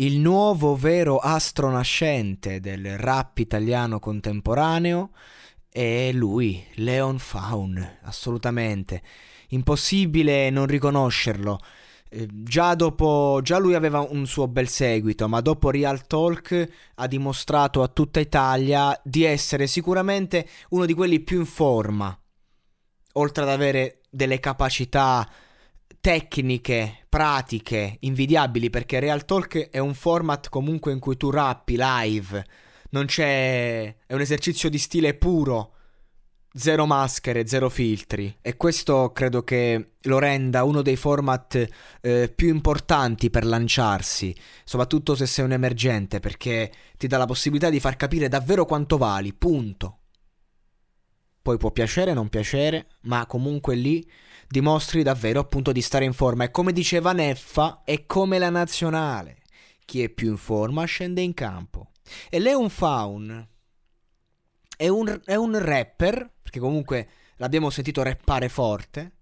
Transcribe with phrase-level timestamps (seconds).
[0.00, 5.10] Il nuovo vero astro nascente del rap italiano contemporaneo
[5.68, 9.02] è lui, Leon Faun, assolutamente.
[9.48, 11.58] Impossibile non riconoscerlo.
[12.10, 17.06] Eh, già, dopo, già lui aveva un suo bel seguito, ma dopo Real Talk ha
[17.08, 22.16] dimostrato a tutta Italia di essere sicuramente uno di quelli più in forma,
[23.14, 25.28] oltre ad avere delle capacità
[26.00, 32.44] tecniche, pratiche, invidiabili, perché Real Talk è un format comunque in cui tu rappi live,
[32.90, 33.94] non c'è...
[34.06, 35.74] è un esercizio di stile puro,
[36.52, 38.36] zero maschere, zero filtri.
[38.40, 41.68] E questo credo che lo renda uno dei format
[42.00, 47.70] eh, più importanti per lanciarsi, soprattutto se sei un emergente, perché ti dà la possibilità
[47.70, 49.97] di far capire davvero quanto vali, punto.
[51.48, 54.06] Poi può piacere o non piacere, ma comunque lì
[54.46, 56.44] dimostri davvero appunto di stare in forma.
[56.44, 59.38] E come diceva Neffa, è come la nazionale.
[59.86, 61.92] Chi è più in forma scende in campo.
[62.28, 63.48] E Leon Faun
[64.76, 69.12] è un, è un rapper, perché comunque l'abbiamo sentito rappare forte,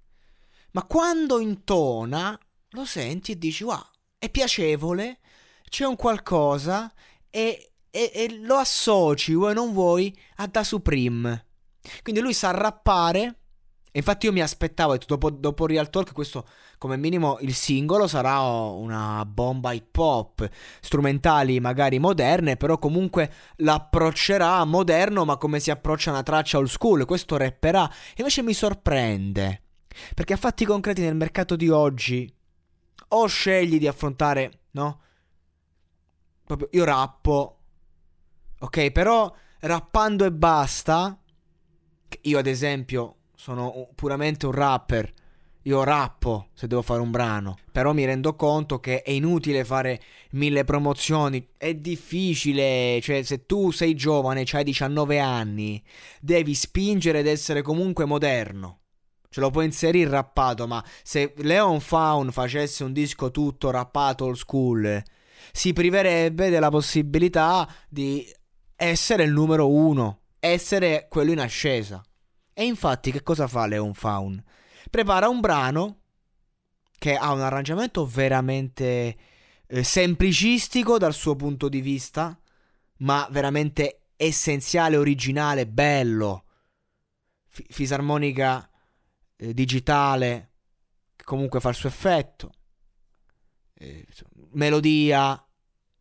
[0.73, 2.37] ma quando intona
[2.71, 3.85] lo senti e dici wow,
[4.19, 5.21] è piacevole,
[5.69, 6.93] c'è un qualcosa
[7.31, 11.45] e, e, e lo associ, vuoi non vuoi, a Da Supreme.
[12.03, 13.37] Quindi lui sa rappare
[13.97, 16.47] infatti io mi aspettavo, dopo, dopo Real Talk, questo
[16.79, 20.49] come minimo il singolo sarà una bomba hip hop,
[20.81, 27.07] strumentali magari moderne, però comunque l'approccerà moderno, ma come si approccia una traccia old school,
[27.07, 27.91] questo rapperà.
[28.17, 29.63] Invece mi sorprende,
[30.15, 32.31] perché a fatti concreti nel mercato di oggi,
[33.09, 35.01] o scegli di affrontare, no?
[36.45, 37.59] Proprio io rappo,
[38.59, 41.19] ok, però rappando e basta,
[42.23, 45.13] io ad esempio sono puramente un rapper.
[45.63, 50.01] Io rappo se devo fare un brano, però mi rendo conto che è inutile fare
[50.31, 55.83] mille promozioni, è difficile, cioè se tu sei giovane, hai 19 anni,
[56.21, 58.83] devi spingere ed essere comunque moderno.
[59.29, 64.37] Ce lo puoi inserire rappato, ma se Leon Faun facesse un disco tutto rappato old
[64.37, 65.03] school,
[65.51, 68.25] si priverebbe della possibilità di
[68.77, 72.03] essere il numero uno, essere quello in ascesa.
[72.53, 74.43] E infatti che cosa fa Leon Faun?
[74.89, 76.01] Prepara un brano
[76.99, 79.17] che ha un arrangiamento veramente
[79.67, 82.39] eh, semplicistico dal suo punto di vista,
[82.99, 86.45] ma veramente essenziale, originale, bello.
[87.49, 88.69] F- fisarmonica
[89.37, 90.53] eh, digitale
[91.15, 92.53] che comunque fa il suo effetto.
[93.75, 94.07] Eh,
[94.53, 95.47] melodia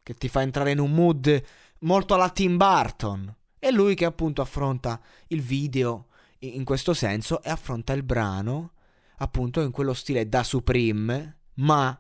[0.02, 1.44] che ti fa entrare in un mood
[1.80, 3.36] molto alla Tim Burton.
[3.60, 6.08] E lui che appunto affronta il video
[6.40, 8.74] in questo senso e affronta il brano
[9.18, 12.00] appunto in quello stile da Supreme, ma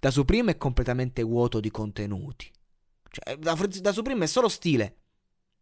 [0.00, 2.50] da Supreme è completamente vuoto di contenuti.
[3.10, 4.96] Cioè, da, da Supreme è solo stile,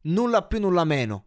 [0.03, 1.27] nulla più, nulla meno.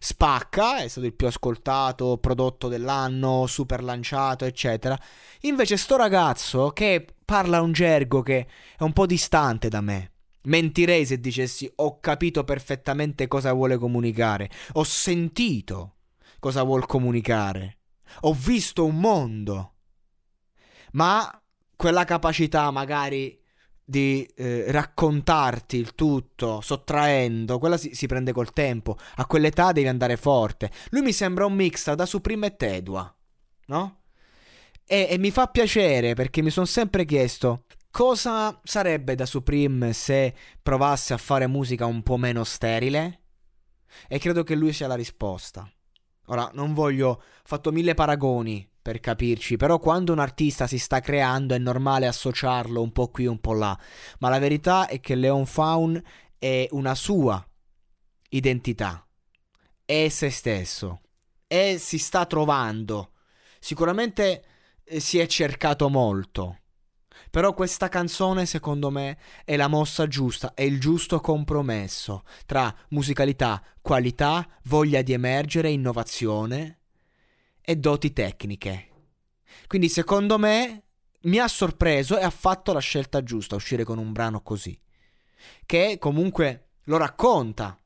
[0.00, 4.98] Spacca, è stato il più ascoltato prodotto dell'anno, super lanciato, eccetera.
[5.40, 8.46] Invece sto ragazzo che parla un gergo che
[8.76, 10.12] è un po' distante da me.
[10.48, 14.50] Mentirei se dicessi ho capito perfettamente cosa vuole comunicare.
[14.72, 15.96] Ho sentito
[16.38, 17.78] cosa vuol comunicare.
[18.22, 19.74] Ho visto un mondo.
[20.92, 21.30] Ma
[21.76, 23.38] quella capacità magari
[23.84, 28.96] di eh, raccontarti il tutto sottraendo, quella si, si, prende col tempo.
[29.16, 30.70] A quell'età devi andare forte.
[30.90, 33.16] Lui mi sembra un mix da Supreme e Tedua,
[33.66, 34.00] no?
[34.84, 37.64] E, e mi fa piacere perché mi sono sempre chiesto
[37.98, 40.32] cosa sarebbe da Supreme se
[40.62, 43.22] provasse a fare musica un po' meno sterile.
[44.06, 45.68] E credo che lui sia la risposta.
[46.26, 47.08] Ora, non voglio...
[47.08, 52.06] Ho fatto mille paragoni per capirci, però quando un artista si sta creando è normale
[52.06, 53.76] associarlo un po' qui un po' là.
[54.20, 56.00] Ma la verità è che Leon Faun
[56.38, 57.44] è una sua
[58.28, 59.04] identità.
[59.84, 61.00] È se stesso.
[61.48, 63.10] E si sta trovando.
[63.58, 64.44] Sicuramente
[64.84, 66.58] eh, si è cercato molto.
[67.30, 73.62] Però questa canzone, secondo me, è la mossa giusta, è il giusto compromesso tra musicalità,
[73.80, 76.78] qualità, voglia di emergere, innovazione
[77.60, 78.88] e doti tecniche.
[79.66, 80.84] Quindi, secondo me,
[81.22, 84.78] mi ha sorpreso e ha fatto la scelta giusta uscire con un brano così.
[85.66, 87.78] che comunque lo racconta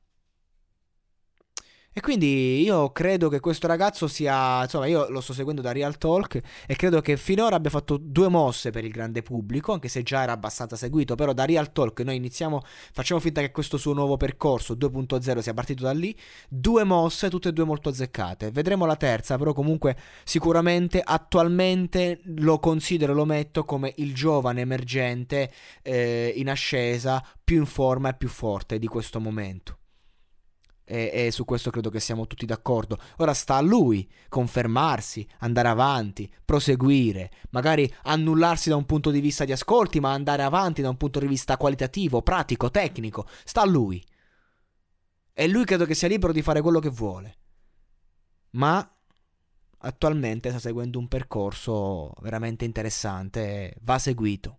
[1.94, 5.99] e quindi io credo che questo ragazzo sia, insomma, io lo sto seguendo da Real
[5.99, 10.03] Talk e credo che finora abbia fatto due mosse per il grande pubblico, anche se
[10.03, 12.62] già era abbastanza seguito, però da Real Talk noi iniziamo,
[12.93, 16.17] facciamo finta che questo suo nuovo percorso 2.0 sia partito da lì,
[16.49, 18.50] due mosse, tutte e due molto azzeccate.
[18.50, 19.94] Vedremo la terza, però comunque
[20.25, 25.53] sicuramente attualmente lo considero, lo metto come il giovane emergente
[25.83, 29.77] eh, in ascesa, più in forma e più forte di questo momento
[30.93, 32.99] e, e, su questo credo che siamo tutti d'accordo.
[33.17, 39.47] Ora sta a lui confermarsi, andare avanti, proseguire, magari annullarsi da un punto di vista
[39.47, 43.27] di ascolti, ma andare avanti da un punto di vista qualitativo, pratico, tecnico.
[43.43, 44.05] Sta a lui.
[45.33, 47.37] E lui credo che sia libero di fare quello che vuole.
[48.50, 48.87] Ma
[49.79, 54.56] attualmente sta seguendo un percorso veramente interessante, va seguito.